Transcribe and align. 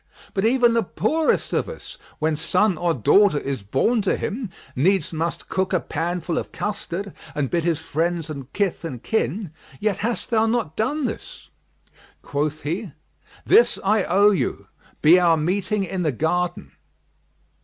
But 0.33 0.45
even 0.45 0.73
the 0.73 0.81
poorest 0.81 1.53
of 1.53 1.69
us, 1.69 1.99
when 2.17 2.35
son 2.35 2.75
or 2.75 2.91
daughter 2.91 3.37
is 3.37 3.61
born 3.61 4.01
to 4.01 4.17
him, 4.17 4.49
needs 4.75 5.13
must 5.13 5.47
cook 5.47 5.73
a 5.73 5.79
pan 5.79 6.21
full 6.21 6.39
of 6.39 6.51
custard[FN#38] 6.51 7.13
and 7.35 7.51
bid 7.51 7.63
his 7.63 7.77
friends 7.79 8.27
and 8.27 8.51
kith 8.51 8.83
and 8.83 9.03
kin; 9.03 9.51
yet 9.79 9.97
hast 9.97 10.31
thou 10.31 10.47
not 10.47 10.75
done 10.75 11.05
this." 11.05 11.51
Quoth 12.23 12.63
he, 12.63 12.93
"This 13.45 13.77
I 13.83 14.03
owe 14.05 14.31
you; 14.31 14.65
be 15.03 15.19
our 15.19 15.37
meeting 15.37 15.83
in 15.83 16.01
the 16.01 16.11
garden." 16.11 16.71